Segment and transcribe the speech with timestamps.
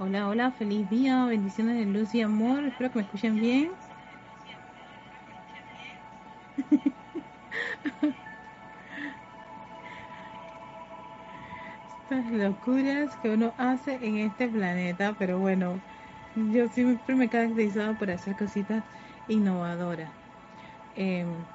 [0.00, 2.64] Hola, hola, feliz día, bendiciones de luz y amor.
[2.64, 3.78] Espero que me escuchen bien.
[11.86, 15.84] Estas locuras que uno hace en este planeta, pero bueno,
[16.34, 18.84] yo siempre me he caracterizado por hacer cositas
[19.26, 20.14] innovadoras.
[20.94, 21.48] Em,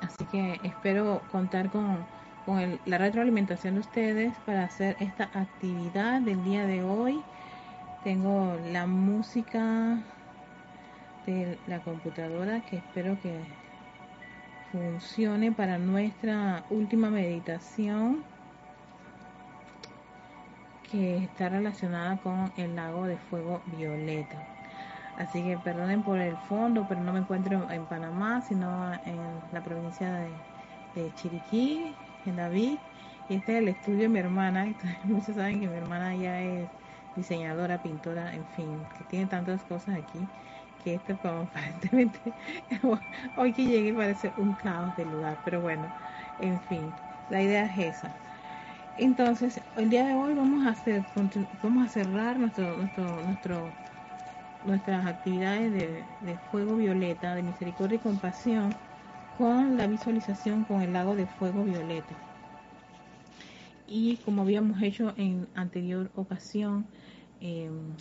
[0.00, 2.08] así que espero contar con
[2.44, 7.22] con la retroalimentación de ustedes para hacer esta actividad del día de hoy.
[8.02, 9.98] Tengo la música
[11.26, 13.40] de la computadora que espero que
[14.72, 18.24] funcione para nuestra última meditación
[20.90, 24.36] que está relacionada con el lago de fuego violeta.
[25.18, 29.18] Así que perdonen por el fondo, pero no me encuentro en Panamá, sino en
[29.52, 30.12] la provincia
[30.94, 31.94] de, Chiriquí,
[32.30, 32.80] en David.
[33.26, 34.66] Y este es el estudio de mi hermana.
[35.04, 36.72] muchos saben que mi hermana ya es
[37.14, 40.32] diseñadora, pintora, en fin, que tiene tantas cosas aquí
[40.78, 42.34] que esto como aparentemente
[43.34, 45.94] hoy que llegué parece un caos del lugar, pero bueno,
[46.38, 48.20] en fin, la idea es esa.
[48.96, 51.06] Entonces, el día de hoy vamos a hacer,
[51.60, 53.78] vamos a cerrar nuestro, nuestro, nuestro,
[54.62, 58.80] nuestras actividades de, de fuego violeta, de misericordia y compasión
[59.38, 62.14] con la visualización con el lago de fuego violeta.
[63.86, 66.86] Y como habíamos hecho en anterior ocasión,
[67.40, 67.92] em,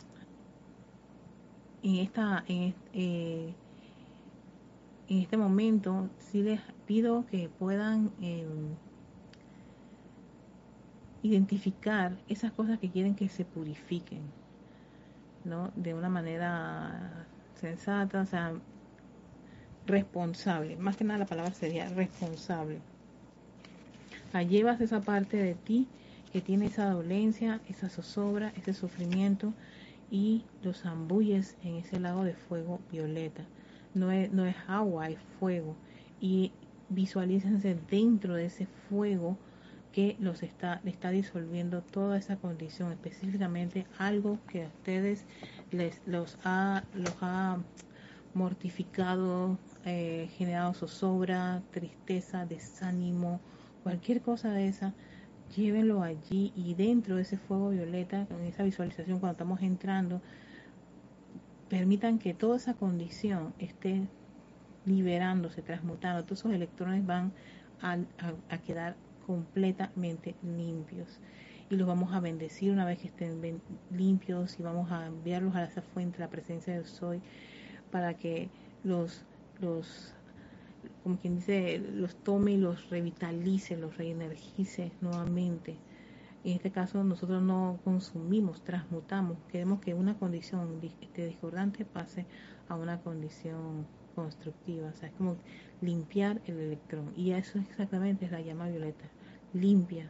[1.81, 3.53] en, esta, en, eh,
[5.09, 8.75] en, este momento sí les pido que puedan em,
[11.21, 14.21] identificar esas cosas que quieren que se purifiquen,
[15.43, 15.71] ¿no?
[15.75, 18.53] De una manera sensata, o sea,
[19.85, 20.75] responsable.
[20.77, 22.79] Más que nada la palabra sería responsable.
[24.47, 25.87] llevas esa parte de ti
[26.31, 29.53] que tiene esa dolencia, esa zozobra, ese sufrimiento
[30.09, 33.43] y los zambulles en ese lago de fuego violeta.
[33.93, 35.75] No es, no es agua, es fuego.
[36.19, 36.51] Y
[36.89, 39.37] visualícense dentro de ese fuego
[39.91, 45.23] que los está, está disolviendo toda esa condición, específicamente algo que a ustedes
[45.71, 47.59] les los ha, los ha
[48.33, 53.39] mortificado, eh, generado zozobra, tristeza, desánimo,
[53.83, 54.93] cualquier cosa de esa,
[55.55, 60.21] llévenlo allí y dentro de ese fuego violeta, con esa visualización cuando estamos entrando,
[61.69, 64.07] permitan que toda esa condición esté
[64.85, 67.31] liberándose, transmutando, todos esos electrones van
[67.81, 67.97] a,
[68.49, 68.95] a quedar
[69.25, 71.19] completamente limpios.
[71.69, 73.61] Y los vamos a bendecir una vez que estén
[73.91, 77.21] limpios y vamos a enviarlos a esa fuente, la presencia del soy
[77.91, 78.49] para que
[78.83, 79.23] los,
[79.61, 80.13] los
[81.03, 85.75] como quien dice, los tome y los revitalice, los reenergice nuevamente.
[86.43, 92.25] En este caso nosotros no consumimos, transmutamos, queremos que una condición este, discordante pase
[92.67, 95.37] a una condición constructiva, o sea, es como
[95.81, 97.13] limpiar el electrón.
[97.15, 99.05] Y eso exactamente es la llama violeta,
[99.53, 100.09] limpia,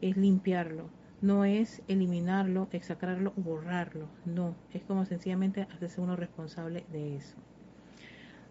[0.00, 0.88] es limpiarlo.
[1.20, 7.36] No es eliminarlo, exacarlo o borrarlo, no, es como sencillamente hacerse uno responsable de eso.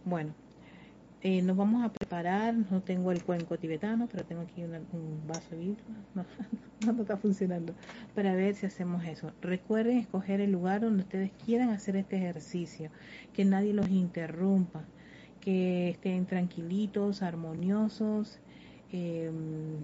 [0.06, 0.34] Bueno,
[1.22, 5.52] eh, nos vamos a preparar, no tengo el cuenco tibetano, pero tengo aquí un vaso
[5.52, 5.84] de vidrio,
[6.16, 6.26] no,
[6.92, 7.74] no, está funcionando,
[8.14, 9.32] para ver si hacemos eso.
[9.42, 12.90] Recuerden escoger el lugar donde ustedes quieran hacer este ejercicio,
[13.32, 14.84] que nadie los interrumpa,
[15.40, 18.40] que estén tranquilitos, armoniosos,
[18.92, 19.78] em,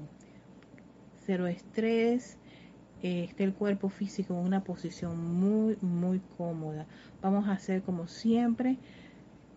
[1.26, 2.38] cero estrés,
[3.02, 6.86] eh, esté el cuerpo físico en una posición muy, muy cómoda.
[7.22, 8.78] Vamos a hacer como siempre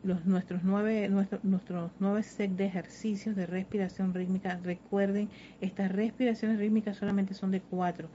[0.03, 4.59] los, nuestros, nueve, nuestros nueve set de ejercicios de respiración rítmica.
[4.63, 5.29] Recuerden,
[5.61, 8.09] estas respiraciones rítmicas solamente son de cuatro.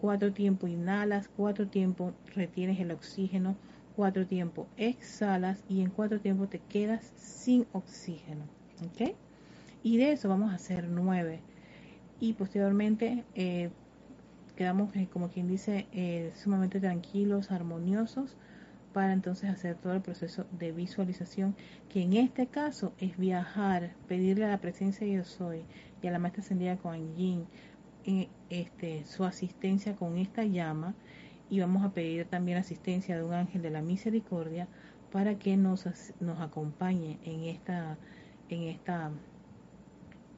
[0.00, 3.56] Cuatro tiempos inhalas, cuatro tiempos retienes el oxígeno,
[3.96, 8.44] cuatro tiempos exhalas y en cuatro tiempos te quedas sin oxígeno.
[8.84, 9.14] ¿Ok?
[9.82, 11.40] Y de eso vamos a hacer nueve.
[12.20, 13.70] Y posteriormente eh,
[14.56, 18.36] quedamos, eh, como quien dice, eh, sumamente tranquilos, armoniosos,
[18.94, 21.54] para entonces hacer todo el proceso de visualización,
[21.90, 25.64] que en este caso es viajar, pedirle a la presencia de yo soy
[26.00, 27.46] y a la maestra ascendida con Yin
[28.06, 30.94] eh, este, su asistencia con esta llama
[31.50, 34.68] y vamos a pedir también asistencia de un ángel de la misericordia
[35.12, 35.86] para que nos,
[36.20, 37.98] nos acompañe en esta
[38.48, 39.10] en esta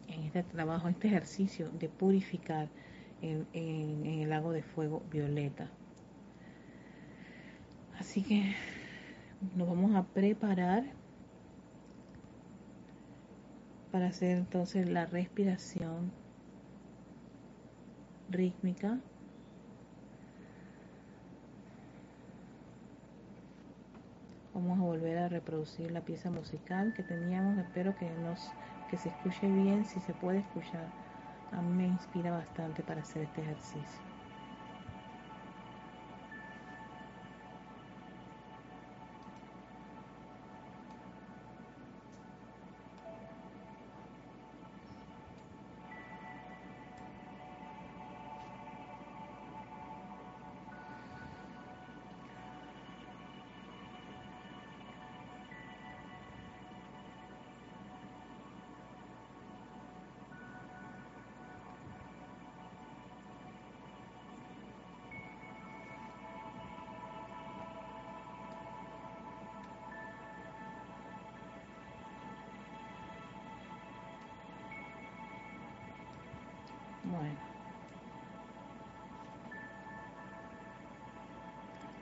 [0.08, 2.68] en este trabajo, este ejercicio de purificar
[3.22, 5.68] en, el lago de fuego violeta.
[7.98, 8.54] Así que
[9.54, 10.84] nos vamos a preparar
[13.90, 16.12] para hacer entonces la respiración
[18.28, 18.98] rítmica.
[24.54, 27.58] Vamos a volver a reproducir la pieza musical que teníamos.
[27.58, 28.50] Espero que nos
[28.90, 30.88] que se escuche bien, si se puede escuchar.
[31.52, 34.05] A mí me inspira bastante para hacer este ejercicio.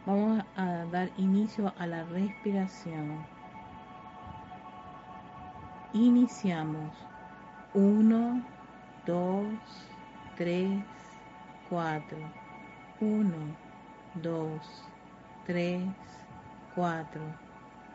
[0.07, 3.25] Vamos a dar inicio a la respiración.
[5.95, 6.93] Iniciamos.
[7.73, 8.45] 1,
[9.07, 9.47] 2,
[10.37, 10.85] 3,
[11.71, 12.19] 4.
[13.01, 13.31] 1,
[14.23, 14.83] 2,
[15.47, 15.83] 3,
[16.75, 17.21] 4.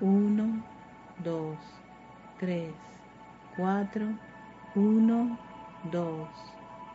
[0.01, 0.63] 1,
[1.23, 1.57] 2,
[2.39, 2.73] 3,
[3.55, 4.05] 4.
[4.75, 5.37] 1,
[5.91, 6.27] 2,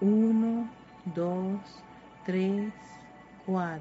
[0.00, 0.68] 1,
[1.14, 1.60] 2,
[2.26, 2.72] 3,
[3.46, 3.80] 4,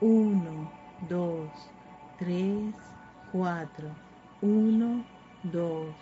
[0.00, 0.70] 1,
[1.06, 1.50] 2,
[2.18, 2.72] 3,
[3.30, 3.94] 4,
[4.40, 5.04] 1,
[5.44, 5.94] 2,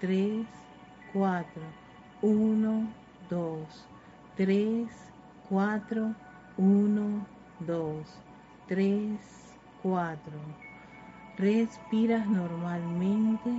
[0.00, 0.46] 3,
[1.12, 1.44] 4,
[2.22, 2.88] 1,
[3.28, 3.66] 2,
[4.36, 4.88] 3,
[5.50, 6.14] 4,
[6.56, 7.26] 1,
[7.60, 8.04] 2,
[8.68, 9.18] 3,
[9.82, 10.16] 4.
[11.36, 13.50] Respiras normalmente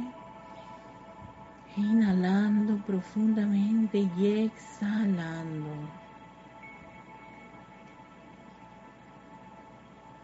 [1.77, 5.75] Inhalando profundamente y exhalando.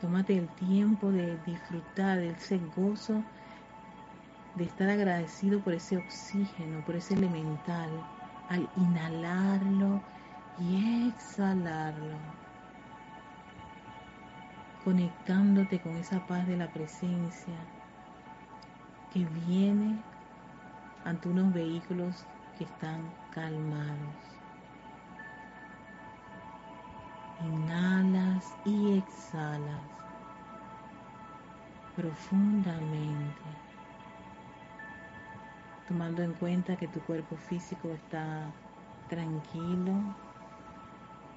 [0.02, 3.22] Tómate el tiempo de disfrutar de ese gozo,
[4.56, 7.90] de estar agradecido por ese oxígeno, por ese elemental,
[8.50, 10.02] al inhalarlo
[10.60, 12.18] y exhalarlo.
[14.84, 17.60] Conectándote con esa paz de la presencia
[19.14, 20.13] que viene
[21.06, 22.26] ante unos vehículos
[22.58, 24.16] que están calmados.
[27.42, 29.82] Inhalas y exhalas
[31.96, 33.42] profundamente,
[35.88, 38.52] tomando en cuenta que tu cuerpo físico está
[39.10, 39.94] tranquilo,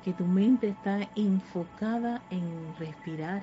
[0.05, 3.43] que tu mente está enfocada en respirar,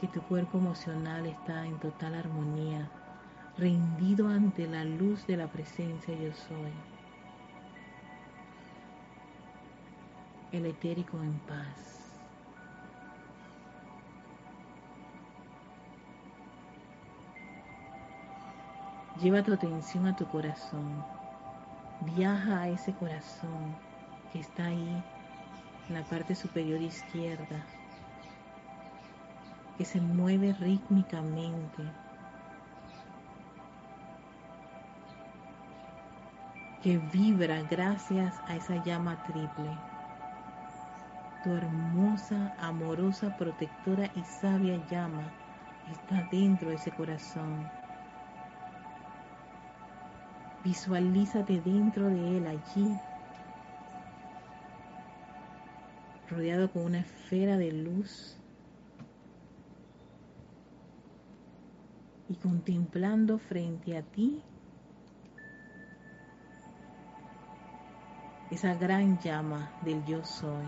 [0.00, 2.88] que tu cuerpo emocional está en total armonía
[3.60, 6.72] rendido ante la luz de la presencia yo soy.
[10.50, 12.16] El etérico en paz.
[19.20, 21.04] Lleva tu atención a tu corazón.
[22.16, 23.76] Viaja a ese corazón
[24.32, 25.04] que está ahí
[25.88, 27.62] en la parte superior izquierda,
[29.76, 31.82] que se mueve rítmicamente
[36.82, 39.70] que vibra gracias a esa llama triple.
[41.44, 45.30] Tu hermosa, amorosa, protectora y sabia llama
[45.90, 47.68] está dentro de ese corazón.
[50.64, 52.96] Visualízate dentro de él allí,
[56.30, 58.36] rodeado con una esfera de luz
[62.28, 64.42] y contemplando frente a ti
[68.50, 70.66] esa gran llama del yo soy.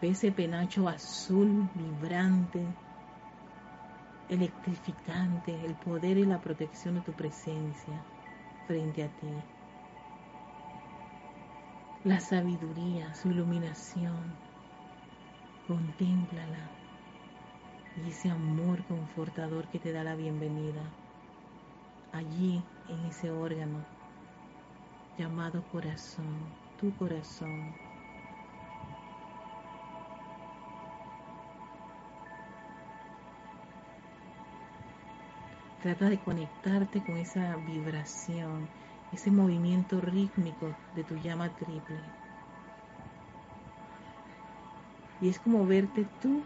[0.00, 2.64] Ve ese penacho azul vibrante,
[4.28, 8.02] electrificante, el poder y la protección de tu presencia
[8.66, 9.28] frente a ti.
[12.04, 14.34] La sabiduría, su iluminación,
[15.66, 16.70] contémplala
[18.04, 20.82] y ese amor confortador que te da la bienvenida
[22.12, 23.84] allí en ese órgano
[25.18, 26.36] llamado corazón,
[26.80, 27.74] tu corazón.
[35.82, 38.68] Trata de conectarte con esa vibración,
[39.12, 42.00] ese movimiento rítmico de tu llama triple.
[45.20, 46.42] Y es como verte tú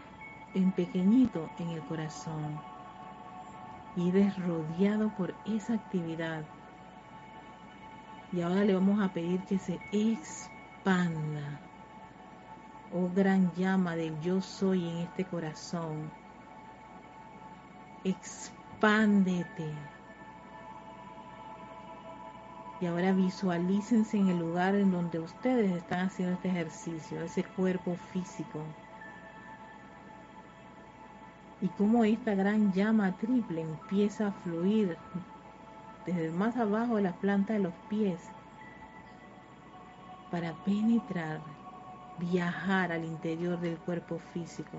[0.55, 2.72] en pequeñito en el corazón
[3.95, 6.43] y eres rodeado por esa actividad.
[8.31, 11.59] Y ahora le vamos a pedir que se expanda.
[12.91, 16.11] Oh gran llama del yo soy en este corazón.
[18.03, 19.71] Expándete.
[22.81, 27.95] Y ahora visualícense en el lugar en donde ustedes están haciendo este ejercicio, ese cuerpo
[28.11, 28.59] físico
[31.63, 34.97] y cómo esta gran llama triple empieza a fluir
[36.05, 38.19] desde más abajo de la planta de los pies
[40.29, 41.39] para penetrar,
[42.19, 44.77] viajar al interior del cuerpo físico,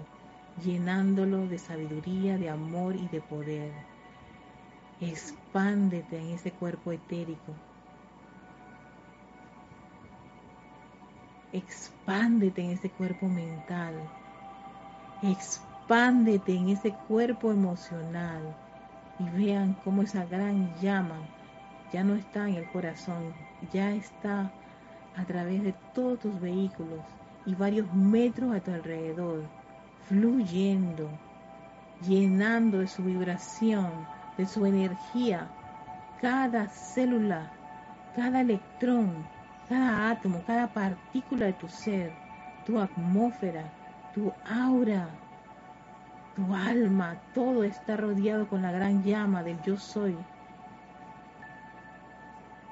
[0.62, 3.72] llenándolo de sabiduría, de amor y de poder.
[5.00, 7.54] Expándete en ese cuerpo etérico.
[11.50, 13.94] Expándete en ese cuerpo mental.
[15.22, 18.40] Expándete expándete en ese cuerpo emocional
[19.18, 21.18] y vean cómo esa gran llama
[21.92, 23.34] ya no está en el corazón,
[23.70, 24.50] ya está
[25.14, 27.00] a través de todos tus vehículos
[27.44, 29.42] y varios metros a tu alrededor,
[30.08, 31.10] fluyendo,
[32.08, 33.90] llenando de su vibración,
[34.38, 35.50] de su energía,
[36.22, 37.52] cada célula,
[38.16, 39.12] cada electrón,
[39.68, 42.10] cada átomo, cada partícula de tu ser,
[42.64, 43.64] tu atmósfera,
[44.14, 45.10] tu aura,
[46.34, 50.16] tu alma, todo está rodeado con la gran llama del yo soy,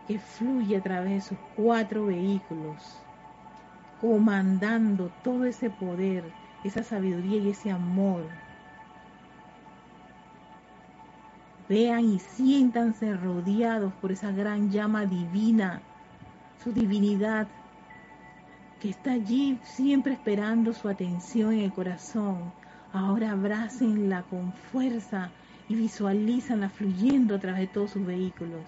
[0.06, 3.00] que fluye a través de sus cuatro vehículos,
[4.00, 6.24] comandando todo ese poder,
[6.64, 8.24] esa sabiduría y ese amor.
[11.68, 15.80] Vean y siéntanse rodeados por esa gran llama divina,
[16.62, 17.46] su divinidad,
[18.80, 22.52] que está allí siempre esperando su atención en el corazón,
[22.92, 25.30] Ahora abrácenla con fuerza
[25.66, 28.60] y visualízanla fluyendo a través de todos sus vehículos.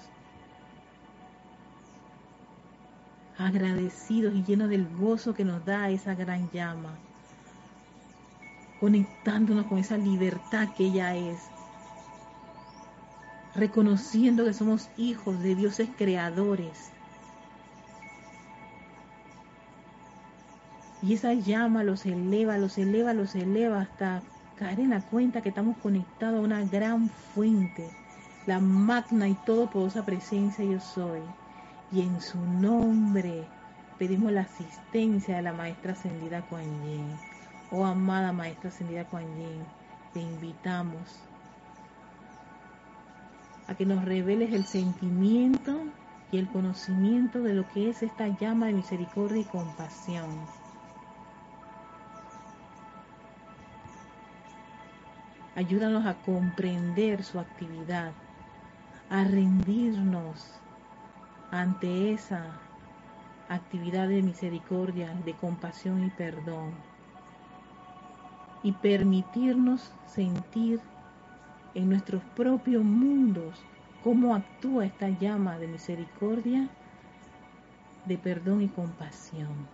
[3.36, 6.96] Agradecidos y llenos del gozo que nos da esa gran llama.
[8.80, 11.40] Conectándonos con esa libertad que ella es.
[13.54, 16.93] Reconociendo que somos hijos de dioses creadores
[21.04, 24.22] Y esa llama los eleva, los eleva, los eleva hasta
[24.56, 27.90] caer en la cuenta que estamos conectados a una gran fuente,
[28.46, 31.20] la magna y todopoderosa presencia yo soy.
[31.92, 33.44] Y en su nombre
[33.98, 37.06] pedimos la asistencia de la maestra ascendida Kuan Yin.
[37.70, 39.62] Oh amada maestra ascendida Kuan Yin,
[40.14, 41.20] te invitamos
[43.66, 45.82] a que nos reveles el sentimiento
[46.32, 50.63] y el conocimiento de lo que es esta llama de misericordia y compasión
[55.56, 58.12] Ayúdanos a comprender su actividad,
[59.08, 60.44] a rendirnos
[61.52, 62.46] ante esa
[63.48, 66.72] actividad de misericordia, de compasión y perdón.
[68.64, 70.80] Y permitirnos sentir
[71.76, 73.62] en nuestros propios mundos
[74.02, 76.68] cómo actúa esta llama de misericordia,
[78.06, 79.68] de perdón y compasión.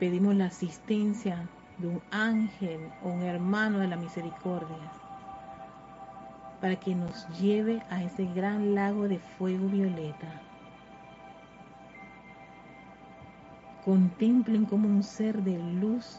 [0.00, 1.46] Pedimos la asistencia
[1.78, 4.76] de un ángel o un hermano de la misericordia
[6.60, 10.28] para que nos lleve a ese gran lago de fuego violeta.
[13.86, 16.18] contemplen como un ser de luz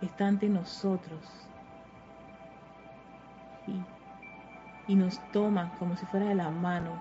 [0.00, 1.20] está ante nosotros
[3.66, 6.92] y, y nos toma como si fuera de la mano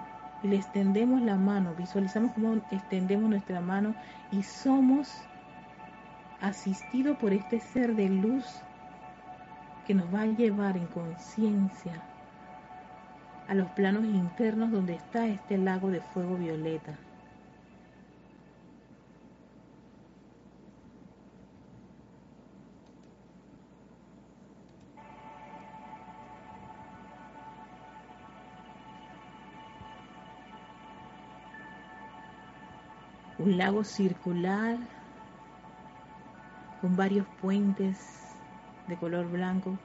[0.42, 3.94] y le extendemos la mano, visualizamos como extendemos nuestra mano
[4.32, 5.08] y somos
[6.44, 8.44] asistidos por este ser de luz
[9.88, 12.04] que nos va a llevar en conciencia
[13.48, 17.00] a los planos internos donde está este lago de fuego violeta.
[33.40, 34.78] Un lago circular
[36.84, 38.36] con varios puentes
[38.90, 39.78] de color blanco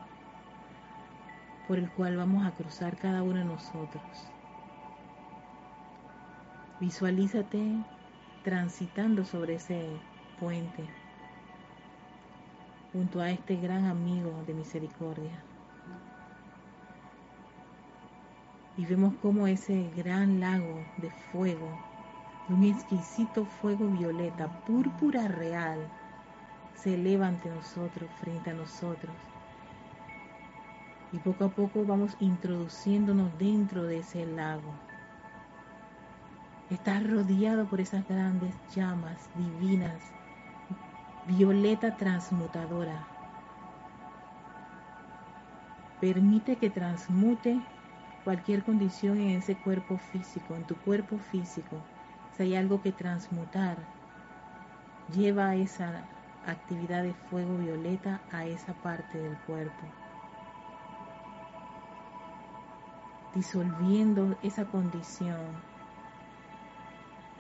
[1.69, 4.03] por el cual vamos a cruzar cada uno de nosotros.
[6.81, 7.85] Visualízate
[8.43, 9.87] transitando sobre ese
[10.41, 10.89] puente
[12.93, 15.41] junto a este gran amigo de misericordia.
[18.77, 21.79] Y vemos cómo ese gran lago de fuego,
[22.49, 25.79] un exquisito fuego violeta, púrpura real,
[26.83, 29.13] se eleva ante nosotros, frente a nosotros
[31.13, 34.73] y poco a poco vamos introduciéndonos dentro de ese lago.
[36.71, 40.03] Estás rodeado por esas grandes llamas divinas,
[41.27, 43.07] violeta transmutadora.
[45.99, 47.59] Permite que transmute
[48.23, 51.77] cualquier condición en ese cuerpo físico, en tu cuerpo físico.
[52.37, 53.79] Si hay algo que transmutar,
[55.09, 56.05] lleva esa
[56.53, 59.87] actividad de fuego violeta a esa parte del cuerpo.
[63.39, 65.39] disolviendo esa condición,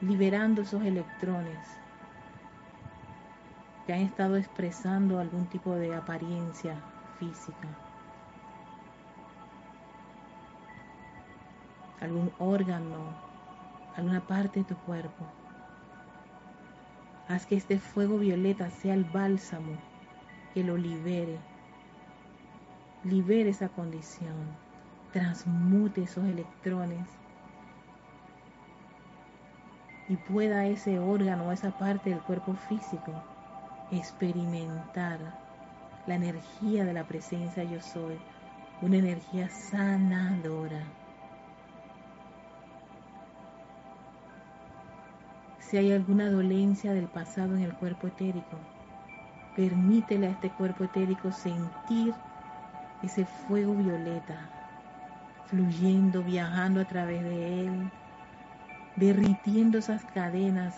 [0.00, 1.58] liberando esos electrones
[3.84, 6.76] que han estado expresando algún tipo de apariencia
[7.18, 7.68] física,
[12.00, 13.12] algún órgano,
[13.96, 15.24] alguna parte de tu cuerpo.
[17.28, 19.76] Haz que este fuego violeta sea el bálsamo
[20.54, 21.38] que lo libere,
[23.04, 24.34] libere esa condición.
[25.12, 27.06] Transmute esos electrones.
[30.08, 33.12] Y pueda ese órgano, esa parte del cuerpo físico
[33.90, 35.18] experimentar
[36.06, 38.18] la energía de la presencia yo soy,
[38.80, 40.82] una energía sanadora.
[45.68, 48.56] Si hay alguna dolencia del pasado en el cuerpo etérico,
[49.54, 52.14] permítele a este cuerpo etérico sentir
[53.02, 54.48] ese fuego violeta
[55.44, 57.90] fluyendo, viajando a través de él,
[58.96, 60.74] derritiendo esas cadenas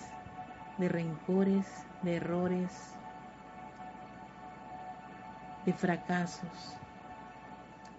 [0.76, 1.66] de rencores,
[2.02, 2.72] de errores,
[5.64, 6.74] de fracasos,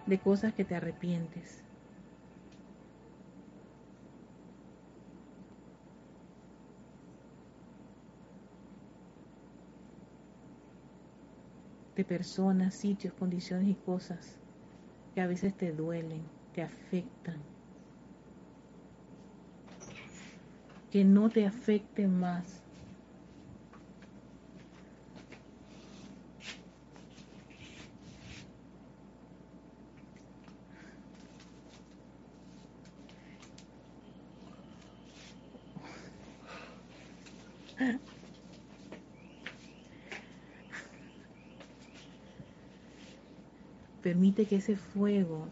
[0.04, 1.71] de cosas que te arrepientes.
[11.96, 14.38] De personas, sitios, condiciones y cosas
[15.14, 17.40] que a veces te duelen te afectan.
[20.90, 22.61] Que no te afecten más.
[44.02, 45.46] Permite que ese fuego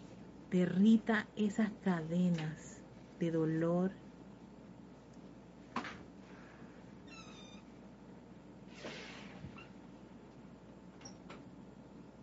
[0.51, 2.83] derrita esas cadenas
[3.21, 3.93] de dolor.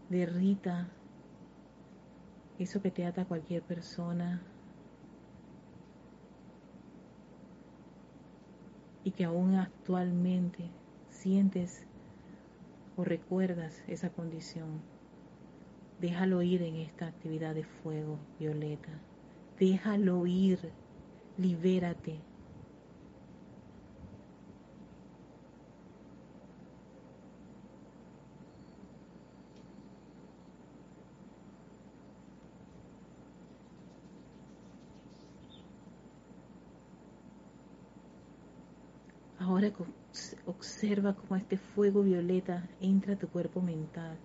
[0.10, 0.90] Derrita
[2.60, 4.42] eso que te ata a cualquier persona
[9.06, 10.66] y que aún actualmente
[11.10, 11.86] sientes
[12.98, 14.97] o recuerdas esa condición.
[16.00, 18.92] Déjalo ir en esta actividad de fuego violeta.
[19.60, 20.60] Déjalo ir.
[21.38, 22.20] Libérate.
[39.40, 39.72] Ahora
[40.46, 44.18] observa cómo este fuego violeta entra a tu cuerpo mental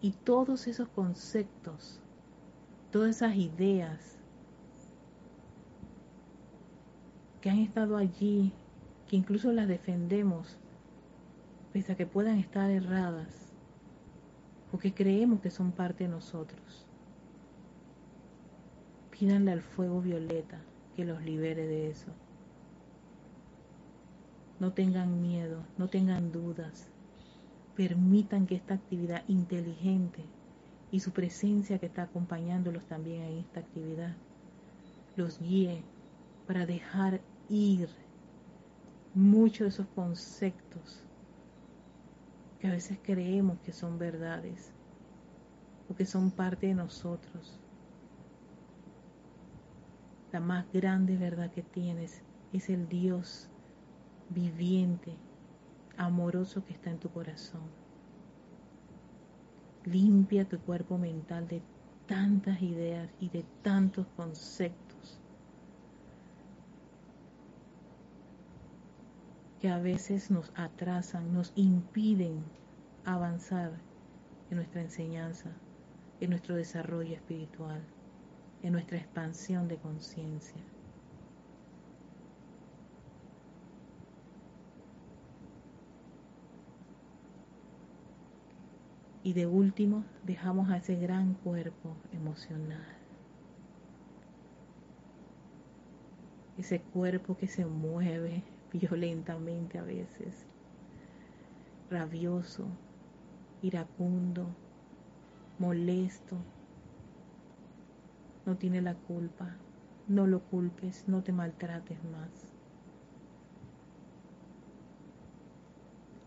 [0.00, 2.00] y todos esos conceptos,
[2.90, 4.18] todas esas ideas
[7.40, 8.52] que han estado allí,
[9.06, 10.58] que incluso las defendemos,
[11.72, 13.52] pese a que puedan estar erradas,
[14.70, 16.86] porque creemos que son parte de nosotros.
[19.10, 20.60] Pídanle al fuego violeta
[20.96, 22.12] que los libere de eso.
[24.58, 26.89] No tengan miedo, no tengan dudas.
[27.76, 30.24] Permitan que esta actividad inteligente
[30.90, 34.16] y su presencia que está acompañándolos también en esta actividad
[35.16, 35.82] los guíe
[36.46, 37.88] para dejar ir
[39.14, 41.02] muchos de esos conceptos
[42.60, 44.72] que a veces creemos que son verdades
[45.88, 47.58] o que son parte de nosotros.
[50.32, 53.48] La más grande verdad que tienes es el Dios
[54.28, 55.16] viviente,
[56.00, 57.60] amoroso que está en tu corazón.
[59.84, 61.62] Limpia tu cuerpo mental de
[62.06, 65.20] tantas ideas y de tantos conceptos
[69.60, 72.42] que a veces nos atrasan, nos impiden
[73.04, 73.72] avanzar
[74.50, 75.50] en nuestra enseñanza,
[76.20, 77.82] en nuestro desarrollo espiritual,
[78.62, 80.62] en nuestra expansión de conciencia.
[89.22, 92.86] Y de último, dejamos a ese gran cuerpo emocional.
[96.56, 100.46] Ese cuerpo que se mueve violentamente a veces,
[101.90, 102.66] rabioso,
[103.62, 104.46] iracundo,
[105.58, 106.38] molesto.
[108.46, 109.54] No tiene la culpa.
[110.08, 112.49] No lo culpes, no te maltrates más.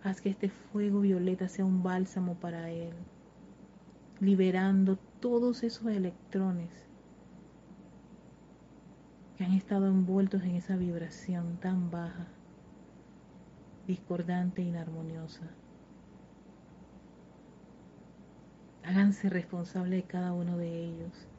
[0.03, 2.93] Haz que este fuego violeta sea un bálsamo para él,
[4.19, 6.69] liberando todos esos electrones
[9.37, 12.27] que han estado envueltos en esa vibración tan baja,
[13.87, 15.47] discordante e inarmoniosa.
[18.83, 21.29] Háganse responsable de cada uno de ellos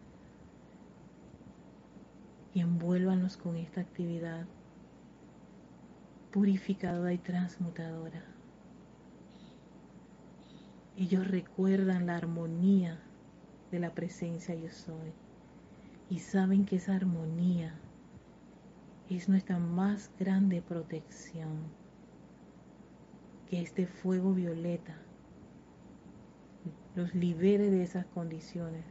[2.55, 4.46] y envuélvanos con esta actividad
[6.33, 8.34] purificadora y transmutadora.
[10.97, 13.01] Ellos recuerdan la armonía
[13.73, 15.13] de la presencia yo soy
[16.09, 17.75] y saben que esa armonía
[19.11, 21.65] es nuestra más grande protección,
[23.51, 24.97] que este fuego violeta
[26.95, 28.85] los libere de esas condiciones,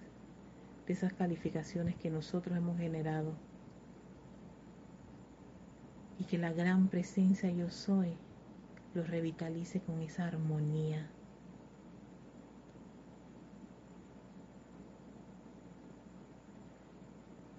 [0.85, 3.33] de esas calificaciones que nosotros hemos generado
[6.19, 8.17] y que la gran presencia yo soy
[8.93, 11.09] los revitalice con esa armonía.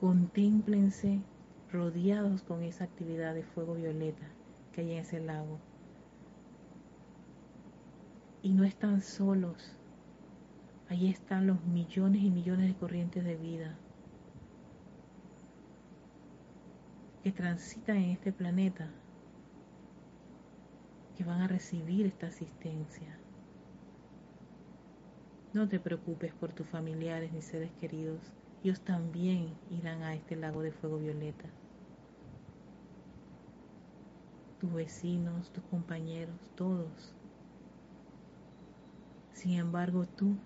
[0.05, 1.23] Contémplense
[1.73, 4.27] rodeados con esa actividad de fuego violeta
[4.71, 5.59] que hay en ese lago.
[8.43, 9.79] Y no están solos.
[10.91, 13.79] Ahí están los millones y millones de corrientes de vida
[17.23, 18.91] que transitan en este planeta,
[21.17, 23.19] que van a recibir esta asistencia.
[25.55, 28.21] No te preocupes por tus familiares ni seres queridos
[28.65, 31.45] ellos también irán a este lago de fuego violeta.
[34.59, 37.15] Tus vecinos, tus compañeros, todos.
[39.35, 40.39] Sin embargo, tú,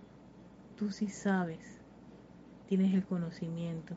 [0.74, 1.80] tú sí sabes,
[2.66, 3.94] tienes el conocimiento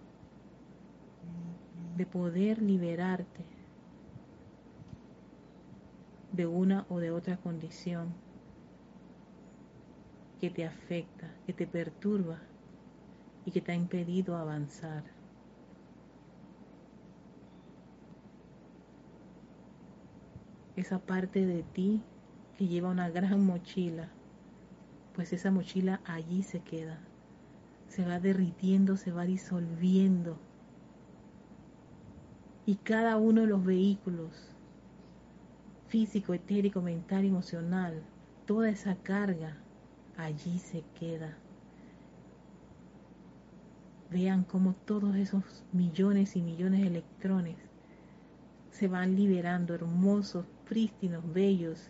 [1.97, 3.43] de poder liberarte
[6.31, 8.13] de una o de otra condición
[10.39, 12.39] que te afecta, que te perturba
[13.45, 15.03] y que te ha impedido avanzar.
[20.75, 22.01] Esa parte de ti
[22.57, 24.09] que lleva una gran mochila,
[25.13, 26.99] pues esa mochila allí se queda,
[27.89, 30.37] se va derritiendo, se va disolviendo.
[32.65, 34.31] Y cada uno de los vehículos,
[35.87, 38.01] físico, etérico, mental, emocional,
[38.45, 39.57] toda esa carga
[40.15, 41.40] allí se queda
[44.11, 47.55] vean cómo todos esos millones y millones de electrones
[48.69, 51.89] se van liberando hermosos, prístinos, bellos,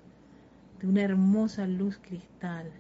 [0.79, 2.71] de una hermosa luz cristal,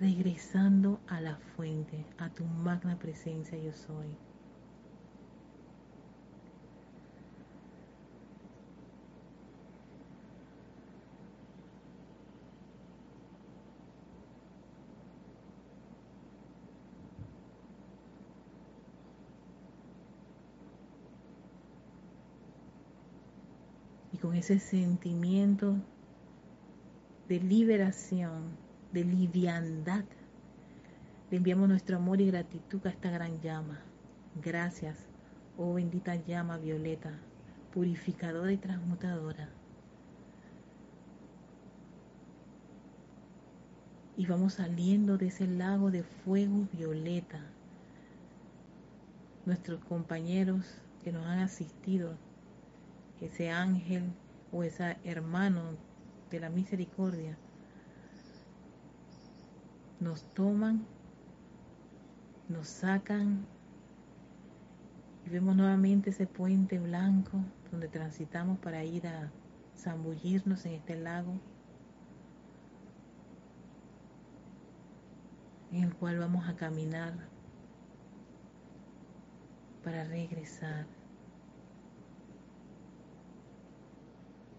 [0.00, 4.27] regresando a la fuente, a tu magna presencia yo soy.
[24.18, 25.76] Y con ese sentimiento
[27.28, 28.56] de liberación,
[28.92, 30.04] de liviandad,
[31.30, 33.78] le enviamos nuestro amor y gratitud a esta gran llama.
[34.42, 35.06] Gracias,
[35.56, 37.12] oh bendita llama violeta,
[37.72, 39.50] purificadora y transmutadora.
[44.16, 47.38] Y vamos saliendo de ese lago de fuego violeta.
[49.46, 52.16] Nuestros compañeros que nos han asistido,
[53.20, 54.12] ese ángel
[54.52, 55.76] o ese hermano
[56.30, 57.36] de la misericordia,
[60.00, 60.86] nos toman
[62.48, 63.46] nos sacan
[65.26, 67.38] y vemos nuevamente ese puente blanco
[67.70, 69.30] donde transitamos para ir a
[69.76, 71.38] zambullirnos en este lago
[75.72, 77.12] en el cual vamos a caminar
[79.84, 80.86] para regresar,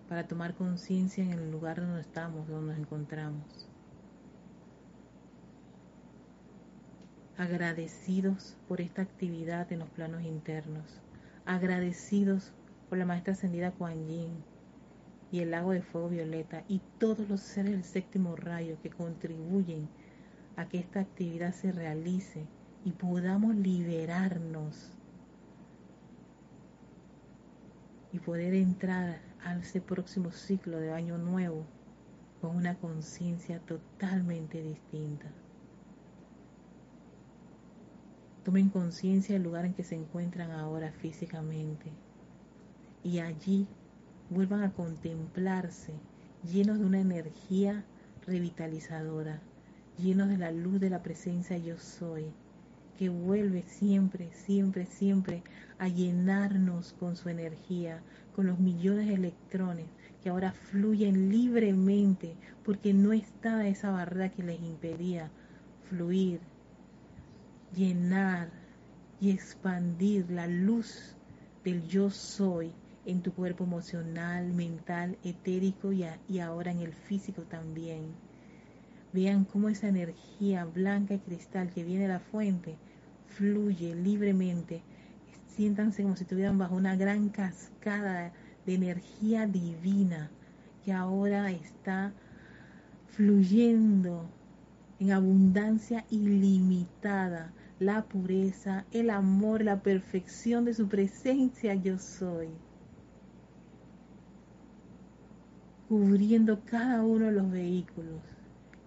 [0.09, 3.69] para tomar conciencia en el lugar donde estamos, donde nos encontramos.
[7.39, 10.99] agradecidos por esta actividad en los planos internos,
[11.45, 12.51] agradecidos
[12.89, 14.43] por la maestra ascendida Kuan Yin
[15.31, 19.87] y el lago de fuego violeta y todos los seres del séptimo rayo que contribuyen
[20.57, 22.45] a que esta actividad se realice
[22.83, 24.91] y podamos liberarnos
[28.11, 31.65] y poder entrar a ese próximo ciclo de año nuevo
[32.41, 35.27] con una conciencia totalmente distinta.
[38.43, 41.91] Tomen conciencia del lugar en que se encuentran ahora físicamente
[43.03, 43.67] y allí
[44.29, 45.93] vuelvan a contemplarse
[46.43, 47.83] llenos de una energía
[48.25, 49.41] revitalizadora,
[49.97, 52.31] llenos de la luz de la presencia yo soy,
[52.99, 55.41] que vuelve siempre, siempre, siempre
[55.77, 58.01] a llenarnos con su energía,
[58.35, 59.85] con los millones de electrones
[60.21, 62.35] que ahora fluyen libremente
[62.65, 65.31] porque no está esa barrera que les impedía
[65.89, 66.41] fluir
[67.73, 68.49] llenar
[69.21, 71.15] y expandir la luz
[71.63, 72.73] del yo soy
[73.05, 78.11] en tu cuerpo emocional, mental, etérico y, y, ahora en el físico también.
[79.13, 82.75] Vean cómo esa energía blanca y cristal que viene de la fuente
[83.29, 84.81] fluye libremente.
[85.47, 88.31] Siéntanse como si estuvieran bajo una gran cascada
[88.65, 90.29] de energía divina
[90.83, 92.13] que ahora está
[93.07, 94.29] fluyendo
[94.99, 102.49] en abundancia ilimitada la pureza, el amor, la perfección de su presencia yo soy.
[105.87, 108.21] Cubriendo cada uno de los vehículos,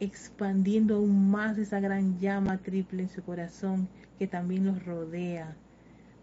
[0.03, 3.89] expandiendo aún más esa gran llama triple en su corazón
[4.19, 5.55] que también los rodea.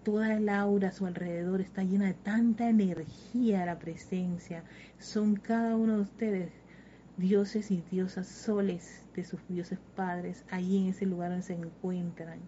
[0.04, 4.65] Toda el aura a su alrededor está llena de tanta energía la presencia.
[4.98, 6.52] Son cada uno de ustedes
[7.15, 12.39] dioses y diosas soles de sus dioses padres, ahí en ese lugar donde se encuentran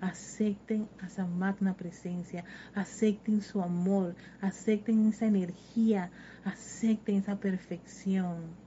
[0.00, 6.10] acepten a esa magna presencia, acepten su amor, acepten esa energía,
[6.44, 8.65] acepten esa perfección.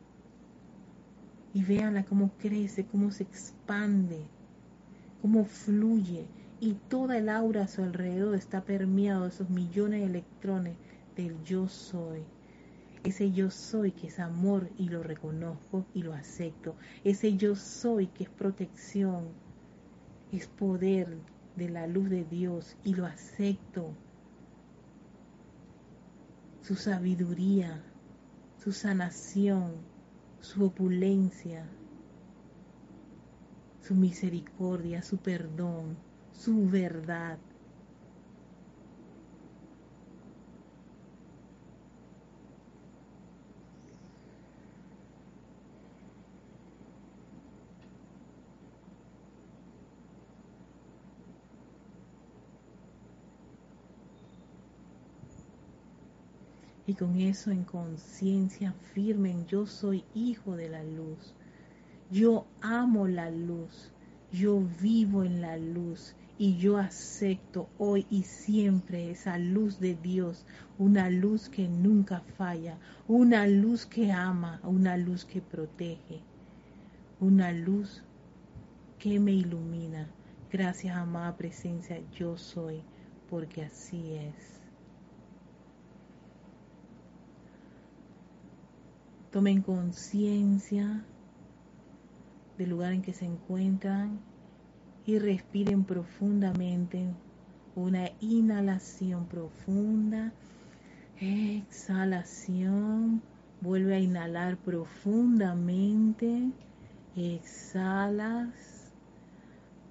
[1.54, 4.28] Y véanla cómo crece, cómo se expande,
[5.22, 6.28] cómo fluye.
[6.60, 10.76] Y toda el aura a su alrededor está permeado de esos millones de electrones
[11.16, 12.24] del yo soy.
[13.04, 16.76] Ese yo soy que es amor y lo reconozco y lo acepto.
[17.04, 19.30] Ese yo soy que es protección,
[20.32, 21.18] es poder
[21.56, 23.94] de la luz de Dios y lo acepto.
[26.62, 27.82] Su sabiduría,
[28.62, 29.76] su sanación,
[30.42, 31.66] su opulencia,
[33.82, 35.98] su misericordia, su perdón,
[36.32, 37.40] su verdad,
[56.90, 61.36] y con eso en conciencia firme, yo soy hijo de la luz,
[62.10, 63.92] yo amo la luz,
[64.32, 70.48] yo vivo en la luz y yo acepto hoy y siempre esa luz de Dios,
[70.80, 76.24] una luz que nunca falla, una luz que ama, una luz que protege,
[77.20, 78.02] una luz
[78.98, 80.10] que me ilumina.
[80.52, 82.82] Gracias, amada presencia, yo soy,
[83.30, 84.59] porque así es.
[89.32, 91.04] Tomen conciencia
[92.58, 94.20] del lugar en que se encuentran
[95.06, 97.06] y respiren profundamente
[97.76, 100.34] una inhalación profunda.
[101.20, 103.22] Exhalación.
[103.62, 106.50] Vuelve a inhalar profundamente.
[107.16, 108.90] Exhalas.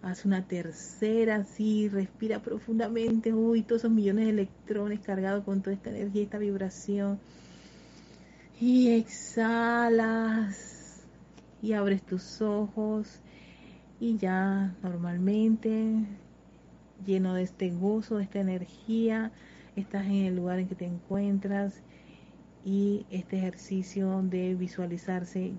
[0.03, 3.33] Haz una tercera, sí, respira profundamente.
[3.33, 7.18] Uy, todos esos millones de electrones cargados con toda esta energía, esta vibración.
[8.61, 10.57] Y exhalas.
[11.62, 13.21] Y abres tus ojos.
[14.01, 16.05] Y ya normalmente,
[17.07, 19.33] lleno de este gozo, de esta energía,
[19.77, 21.83] estás en el lugar en que te encuentras
[22.64, 25.53] y este ejercicio de visualizarse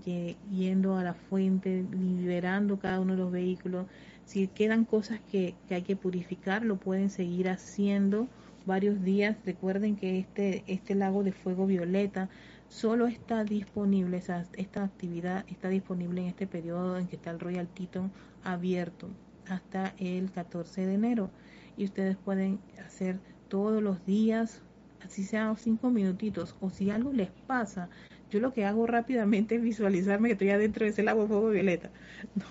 [0.51, 3.87] yendo a la fuente, liberando cada uno de los vehículos.
[4.25, 8.27] Si quedan cosas que, hay que purificar, lo pueden seguir haciendo
[8.65, 9.37] varios días.
[9.45, 12.29] Recuerden que este, este lago de fuego violeta
[12.69, 17.67] solo está disponible, esta actividad está disponible en este periodo en que está el Royal
[17.67, 18.11] Teton
[18.43, 19.09] abierto
[19.47, 21.29] hasta el 14 de enero.
[21.75, 24.61] Y ustedes pueden hacer todos los días,
[25.01, 27.89] así sean cinco minutitos, o si algo les pasa,
[28.29, 31.89] yo lo que hago rápidamente es visualizarme que estoy adentro de ese lago fuego violeta.
[32.35, 32.45] No,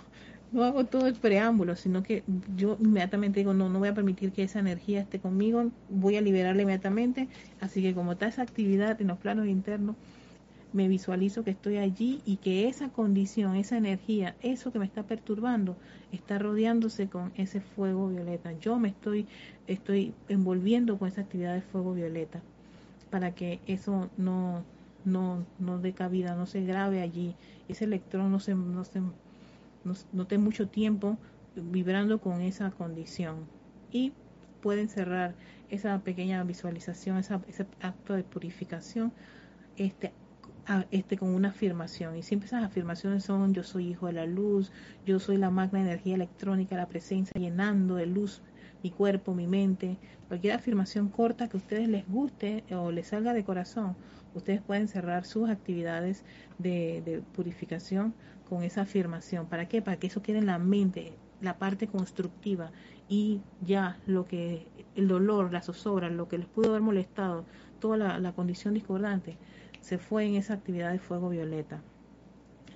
[0.54, 2.22] hago todo el preámbulo, sino que
[2.56, 6.20] yo inmediatamente digo, no, no voy a permitir que esa energía esté conmigo, voy a
[6.20, 7.28] liberarla inmediatamente.
[7.60, 9.96] Así que como está esa actividad en los planos internos,
[10.72, 15.02] me visualizo que estoy allí y que esa condición, esa energía, eso que me está
[15.02, 15.76] perturbando,
[16.12, 18.52] está rodeándose con ese fuego violeta.
[18.58, 19.26] Yo me estoy,
[19.66, 22.42] estoy envolviendo con esa actividad de fuego violeta
[23.10, 24.62] para que eso no,
[25.04, 27.34] no, no dé cabida, no se grabe allí.
[27.68, 29.00] Ese electrón no se, no se,
[29.84, 31.18] no, tenga mucho tiempo
[31.54, 33.46] vibrando con esa condición.
[33.90, 34.12] Y
[34.60, 35.34] pueden cerrar
[35.70, 39.12] esa pequeña visualización, esa, ese acto de purificación
[39.76, 40.12] este,
[40.90, 42.16] este, con una afirmación.
[42.16, 44.72] Y siempre esas afirmaciones son yo soy hijo de la luz,
[45.06, 48.42] yo soy la magna energía electrónica, la presencia llenando de luz
[48.82, 49.96] mi cuerpo, mi mente.
[50.28, 53.96] Cualquier afirmación corta que a ustedes les guste o les salga de corazón,
[54.34, 56.24] ustedes pueden cerrar sus actividades
[56.58, 58.14] de, purificación
[58.48, 59.46] con esa afirmación.
[59.46, 59.82] ¿Para qué?
[59.82, 62.70] Para que eso quede en la mente, la parte constructiva
[63.08, 67.44] y ya lo que el dolor, la zozobra, lo que les pudo haber molestado,
[67.80, 69.36] toda la, la condición discordante,
[69.80, 71.80] se fue en esa actividad de fuego violeta.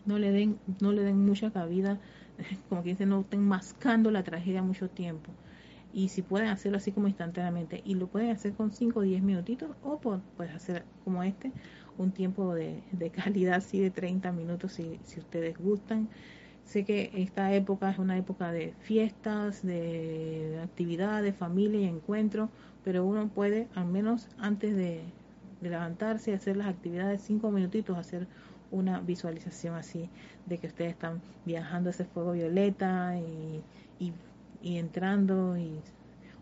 [0.04, 1.98] No le den, no le den mucha cabida,
[2.68, 5.32] como que dicen, no estén mascando la tragedia mucho tiempo.
[5.92, 9.22] Y si pueden hacerlo así como instantáneamente, y lo pueden hacer con 5 o 10
[9.22, 11.52] minutitos, o puedes hacer como este,
[11.98, 12.82] un tiempo de,
[13.14, 16.08] calidad así de 30 minutos si, si ustedes gustan.
[16.64, 22.48] Sé que esta época es una época de fiestas, de actividades, familia y encuentro,
[22.84, 25.02] pero uno puede, al menos antes de,
[25.60, 28.26] de levantarse y hacer las actividades, cinco minutitos, hacer
[28.72, 30.08] una visualización así
[30.46, 33.62] de que ustedes están viajando ese fuego violeta y,
[34.04, 34.12] y,
[34.62, 35.80] entrando y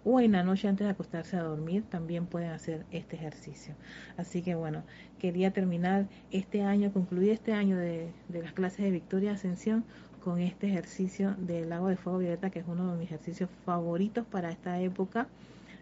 [0.02, 3.74] o en la noche antes de acostarse a dormir también pueden hacer este ejercicio.
[4.16, 4.82] Así que bueno,
[5.18, 9.84] quería terminar este año, concluir este año de, de las clases de Victoria Ascensión
[10.24, 14.26] con este ejercicio del lago de fuego violeta, que es uno de mis ejercicios favoritos
[14.26, 15.28] para esta época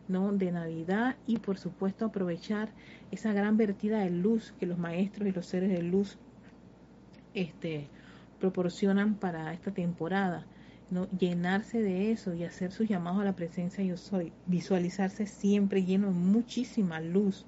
[0.08, 0.32] ¿no?
[0.32, 2.70] de Navidad y por supuesto aprovechar
[3.10, 6.18] esa gran vertida de luz que los maestros y los seres de luz
[7.34, 7.88] este,
[8.40, 10.46] proporcionan para esta temporada.
[10.90, 11.08] ¿No?
[11.10, 16.08] llenarse de eso y hacer sus llamados a la presencia yo soy, visualizarse siempre lleno
[16.08, 17.46] de muchísima luz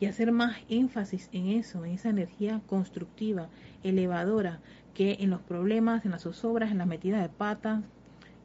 [0.00, 3.48] y hacer más énfasis en eso, en esa energía constructiva,
[3.82, 4.60] elevadora,
[4.94, 7.82] que en los problemas, en las zozobras, en las metidas de patas,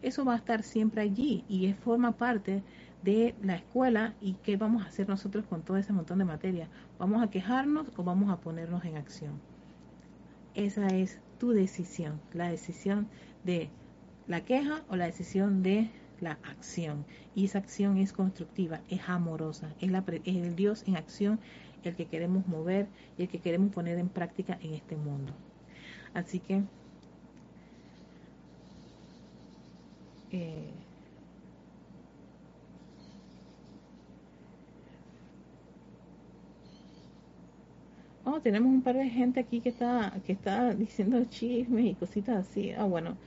[0.02, 2.63] eso va a estar siempre allí y es, forma parte
[3.04, 6.67] de la escuela y qué vamos a hacer nosotros con todo ese montón de materia.
[7.00, 9.39] ¿Vamos a quejarnos o vamos a ponernos en acción?
[10.55, 13.07] Esa es tu decisión, la decisión
[13.43, 13.70] de
[14.28, 15.89] la queja o la decisión de
[16.21, 17.05] la acción.
[17.36, 19.91] Y esa acción es constructiva, es amorosa, es,
[20.26, 21.39] el Dios en acción
[21.84, 25.34] el que queremos mover y el que queremos poner en práctica en este mundo.
[26.13, 26.63] Así que
[30.32, 30.71] eh,
[38.26, 42.47] Oh, tenemos un par de gente aquí que está, que está diciendo chismes y cositas
[42.47, 42.71] así.
[42.71, 43.17] Ah, bueno.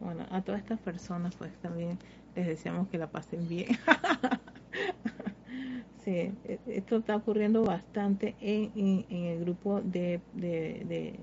[0.00, 1.98] Bueno, a todas estas personas pues también
[2.34, 3.68] les deseamos que la pasen bien.
[6.04, 11.20] sí, e, esto está ocurriendo bastante en, en, el grupo de, de, de,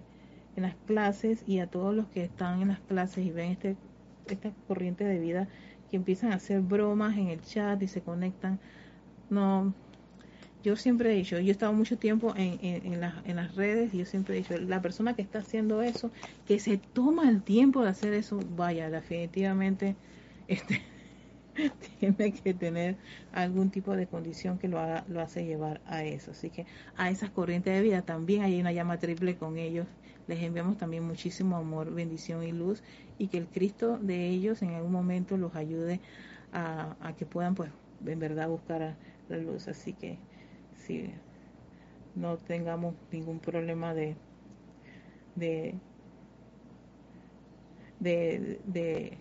[0.56, 3.76] en las clases y a todos los que están en las clases y ven este,
[4.28, 5.48] esta corriente de vida
[5.90, 8.60] que empiezan a hacer bromas en el chat y se conectan.
[9.30, 9.74] No,
[10.64, 14.00] yo siempre he dicho, yo he estado mucho tiempo en, en, en, las redes y
[14.00, 16.12] yo siempre he dicho, la persona que está haciendo eso,
[16.48, 19.96] que se toma el tiempo de hacer eso, vaya, definitivamente,
[20.48, 20.82] este,
[22.00, 22.98] tiene que tener
[23.34, 26.32] algún tipo de condición que lo, haga, lo hace llevar a eso.
[26.32, 29.88] Así que a esas corrientes de vida también hay una llama triple con ellos.
[30.28, 32.84] Les enviamos también muchísimo amor, bendición y luz
[33.18, 36.00] y que el Cristo de ellos en algún momento los ayude
[36.54, 37.72] a, a que puedan pues
[38.06, 38.96] en verdad buscar
[39.30, 39.68] la luz.
[39.68, 40.18] Así que
[40.86, 41.12] si
[42.16, 44.16] no tengamos ningún problema de,
[45.36, 45.76] de,
[48.00, 49.18] de,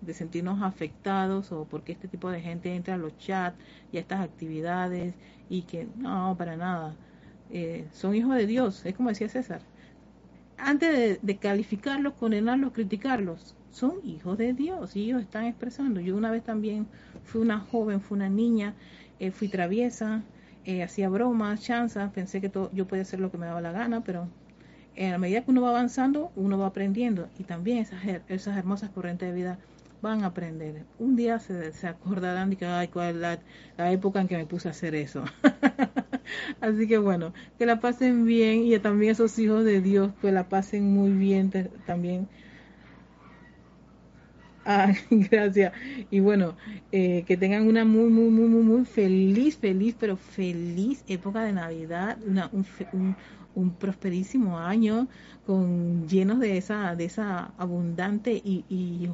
[0.00, 3.58] de, sentirnos afectados o porque este tipo de gente entra a los chats
[3.92, 5.14] y a estas actividades
[5.48, 6.94] y que no, para nada.
[7.50, 9.60] Eh, son hijos de Dios, es como decía César.
[10.58, 16.00] Antes de, calificarlos, condenarlos, criticarlos, son hijos de Dios y ellos están expresando.
[16.00, 16.86] Yo una vez también
[17.24, 18.74] fui una joven, fui una niña,
[19.20, 20.22] eh, fui traviesa,
[20.66, 23.72] eh, hacía bromas, chanzas, pensé que todo, yo podía hacer lo que me daba la
[23.72, 24.28] gana, pero
[24.96, 28.90] en la medida que uno va avanzando, uno va aprendiendo y también esas, esas hermosas
[28.90, 29.58] corrientes de vida
[30.02, 30.84] van a aprender.
[30.98, 33.38] Un día se, acordarán de que, ay, cuál la,
[33.76, 35.24] la época en que me puse a hacer eso.
[36.60, 40.48] Así que bueno, que la pasen bien y también esos hijos de Dios, que la
[40.48, 41.50] pasen muy bien
[41.86, 42.28] también
[44.68, 45.72] Ah, gracias.
[46.10, 46.56] Y bueno,
[46.90, 51.52] eh, que tengan una muy, muy, muy, muy, muy feliz, feliz, pero feliz época de
[51.52, 53.16] Navidad, una, un, un,
[53.54, 55.06] un, prosperísimo año
[55.46, 59.08] con llenos de esa, de esa abundante y, y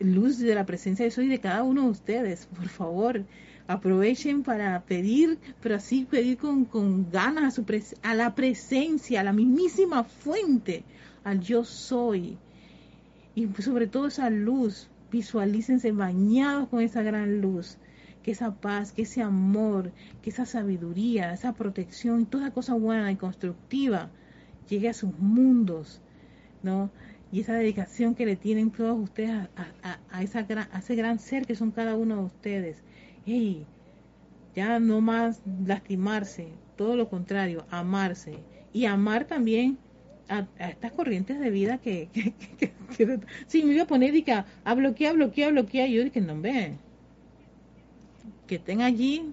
[0.00, 2.46] luz de la presencia de Dios y de cada uno de ustedes.
[2.54, 3.24] Por favor,
[3.68, 7.64] aprovechen para pedir, pero así pedir con, con ganas a, su
[8.02, 10.84] a la presencia, a la mismísima fuente,
[11.24, 12.36] al yo soy
[13.34, 17.78] y sobre todo esa luz, visualícense bañados con esa gran luz,
[18.22, 23.16] que esa paz, que ese amor, que esa sabiduría, esa protección, toda cosa buena y
[23.16, 24.10] constructiva
[24.68, 26.00] llegue a sus mundos,
[26.62, 26.90] ¿no?
[27.32, 31.18] Y esa dedicación que le tienen todos ustedes a, a, esa gran, a ese gran
[31.18, 32.82] ser que son cada uno de ustedes.
[33.26, 33.66] ¡Ey!
[34.54, 38.38] Ya no más lastimarse, todo lo contrario, amarse.
[38.74, 39.78] Y amar también
[40.28, 42.08] a, estas corrientes de vida que,
[42.96, 46.40] que, si me iba a poner y que a bloquear, bloquear, bloquear, yo dije, no
[46.40, 46.74] ve,
[48.46, 49.32] que estén allí,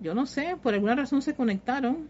[0.00, 2.08] yo no sé, por alguna razón se conectaron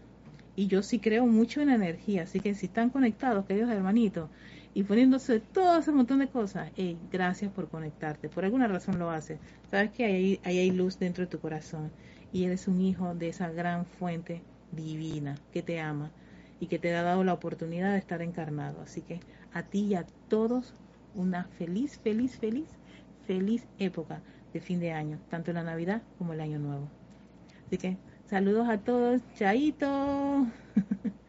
[0.55, 4.29] y yo sí creo mucho en la energía, así que si están conectados, queridos hermanitos,
[4.73, 9.09] y poniéndose todo ese montón de cosas, hey, gracias por conectarte, por alguna razón lo
[9.09, 9.39] haces,
[9.69, 11.91] sabes que ahí, ahí hay luz dentro de tu corazón
[12.31, 14.41] y eres un hijo de esa gran fuente
[14.71, 16.11] divina que te ama
[16.61, 18.81] y que te ha dado la oportunidad de estar encarnado.
[18.81, 19.19] Así que
[19.51, 20.75] a ti y a todos
[21.15, 22.69] una feliz, feliz, feliz,
[23.25, 24.21] feliz época
[24.53, 26.87] de fin de año, tanto la Navidad como el Año Nuevo.
[27.65, 27.97] Así que
[28.27, 30.47] saludos a todos, chaito.